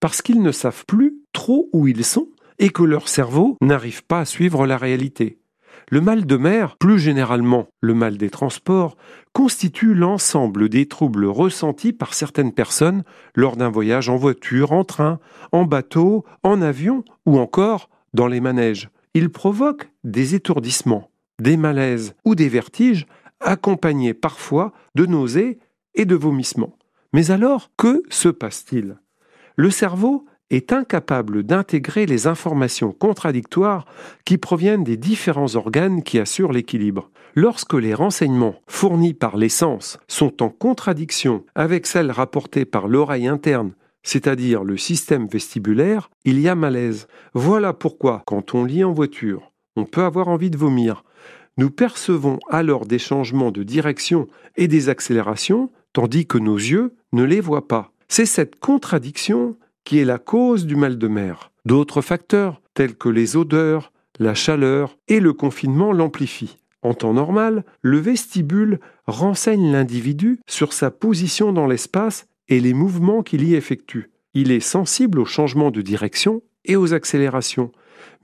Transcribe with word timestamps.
parce 0.00 0.22
qu'ils 0.22 0.42
ne 0.42 0.52
savent 0.52 0.84
plus 0.86 1.18
trop 1.32 1.68
où 1.72 1.86
ils 1.86 2.04
sont 2.04 2.28
et 2.58 2.70
que 2.70 2.82
leur 2.82 3.08
cerveau 3.08 3.56
n'arrive 3.60 4.04
pas 4.04 4.20
à 4.20 4.24
suivre 4.24 4.66
la 4.66 4.76
réalité. 4.76 5.38
Le 5.90 6.00
mal 6.00 6.26
de 6.26 6.36
mer, 6.36 6.76
plus 6.76 6.98
généralement 6.98 7.66
le 7.80 7.94
mal 7.94 8.16
des 8.16 8.30
transports, 8.30 8.96
constitue 9.32 9.94
l'ensemble 9.94 10.68
des 10.68 10.86
troubles 10.86 11.26
ressentis 11.26 11.92
par 11.92 12.14
certaines 12.14 12.52
personnes 12.52 13.02
lors 13.34 13.56
d'un 13.56 13.70
voyage 13.70 14.08
en 14.08 14.16
voiture, 14.16 14.72
en 14.72 14.84
train, 14.84 15.18
en 15.52 15.64
bateau, 15.64 16.24
en 16.42 16.62
avion 16.62 17.04
ou 17.26 17.38
encore 17.38 17.88
dans 18.14 18.28
les 18.28 18.40
manèges. 18.40 18.90
Il 19.14 19.30
provoque 19.30 19.90
des 20.04 20.34
étourdissements, 20.34 21.10
des 21.40 21.56
malaises 21.56 22.14
ou 22.24 22.34
des 22.34 22.48
vertiges 22.48 23.06
accompagnés 23.40 24.14
parfois 24.14 24.72
de 24.94 25.06
nausées 25.06 25.58
et 25.94 26.04
de 26.04 26.14
vomissements. 26.14 26.76
Mais 27.12 27.32
alors, 27.32 27.70
que 27.76 28.02
se 28.10 28.28
passe-t-il? 28.28 28.96
Le 29.60 29.68
cerveau 29.68 30.24
est 30.48 30.72
incapable 30.72 31.42
d'intégrer 31.42 32.06
les 32.06 32.26
informations 32.26 32.92
contradictoires 32.92 33.84
qui 34.24 34.38
proviennent 34.38 34.84
des 34.84 34.96
différents 34.96 35.54
organes 35.54 36.02
qui 36.02 36.18
assurent 36.18 36.52
l'équilibre. 36.52 37.10
Lorsque 37.34 37.74
les 37.74 37.92
renseignements 37.92 38.54
fournis 38.66 39.12
par 39.12 39.36
les 39.36 39.50
sens 39.50 39.98
sont 40.08 40.42
en 40.42 40.48
contradiction 40.48 41.44
avec 41.54 41.86
celles 41.86 42.10
rapportées 42.10 42.64
par 42.64 42.88
l'oreille 42.88 43.28
interne, 43.28 43.72
c'est-à-dire 44.02 44.64
le 44.64 44.78
système 44.78 45.26
vestibulaire, 45.26 46.08
il 46.24 46.40
y 46.40 46.48
a 46.48 46.54
malaise. 46.54 47.06
Voilà 47.34 47.74
pourquoi, 47.74 48.22
quand 48.24 48.54
on 48.54 48.64
lit 48.64 48.82
en 48.82 48.94
voiture, 48.94 49.52
on 49.76 49.84
peut 49.84 50.04
avoir 50.04 50.28
envie 50.28 50.48
de 50.48 50.56
vomir. 50.56 51.04
Nous 51.58 51.68
percevons 51.68 52.38
alors 52.48 52.86
des 52.86 52.98
changements 52.98 53.50
de 53.50 53.62
direction 53.62 54.26
et 54.56 54.68
des 54.68 54.88
accélérations, 54.88 55.70
tandis 55.92 56.26
que 56.26 56.38
nos 56.38 56.56
yeux 56.56 56.94
ne 57.12 57.24
les 57.24 57.42
voient 57.42 57.68
pas. 57.68 57.89
C'est 58.12 58.26
cette 58.26 58.58
contradiction 58.58 59.56
qui 59.84 60.00
est 60.00 60.04
la 60.04 60.18
cause 60.18 60.66
du 60.66 60.74
mal 60.74 60.98
de 60.98 61.06
mer. 61.06 61.52
D'autres 61.64 62.02
facteurs, 62.02 62.60
tels 62.74 62.96
que 62.96 63.08
les 63.08 63.36
odeurs, 63.36 63.92
la 64.18 64.34
chaleur 64.34 64.98
et 65.06 65.20
le 65.20 65.32
confinement 65.32 65.92
l'amplifient. 65.92 66.58
En 66.82 66.92
temps 66.92 67.14
normal, 67.14 67.64
le 67.82 67.98
vestibule 67.98 68.80
renseigne 69.06 69.70
l'individu 69.70 70.40
sur 70.48 70.72
sa 70.72 70.90
position 70.90 71.52
dans 71.52 71.68
l'espace 71.68 72.26
et 72.48 72.58
les 72.58 72.74
mouvements 72.74 73.22
qu'il 73.22 73.44
y 73.44 73.54
effectue. 73.54 74.10
Il 74.34 74.50
est 74.50 74.58
sensible 74.58 75.20
aux 75.20 75.24
changements 75.24 75.70
de 75.70 75.80
direction 75.80 76.42
et 76.64 76.74
aux 76.74 76.92
accélérations. 76.92 77.70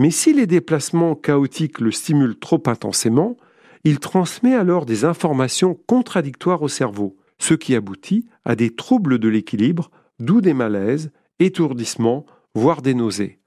Mais 0.01 0.11
si 0.11 0.33
les 0.33 0.49
déplacements 0.49 1.15
chaotiques 1.15 1.79
le 1.79 1.93
stimulent 1.93 2.41
trop 2.41 2.63
intensément, 2.67 3.37
il 3.85 4.01
transmet 4.01 4.57
alors 4.57 4.85
des 4.85 5.05
informations 5.05 5.79
contradictoires 5.87 6.63
au 6.63 6.69
cerveau, 6.69 7.17
ce 7.39 7.55
qui 7.55 7.75
aboutit 7.75 8.27
à 8.45 8.57
des 8.57 8.75
troubles 8.75 9.19
de 9.19 9.29
l'équilibre, 9.29 9.91
d'où 10.19 10.41
des 10.41 10.55
malaises 10.55 11.11
étourdissement, 11.39 12.25
voire 12.55 12.83
des 12.83 12.95
nausées. 12.95 13.39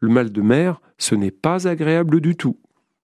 Le 0.00 0.08
mal 0.08 0.30
de 0.30 0.42
mer, 0.42 0.80
ce 0.98 1.14
n'est 1.14 1.30
pas 1.30 1.66
agréable 1.66 2.20
du 2.20 2.36
tout. 2.36 2.58